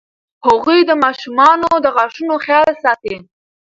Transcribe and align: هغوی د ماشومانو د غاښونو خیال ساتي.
هغوی 0.47 0.79
د 0.85 0.91
ماشومانو 1.03 1.69
د 1.83 1.85
غاښونو 1.95 2.35
خیال 2.45 2.71
ساتي. 2.83 3.15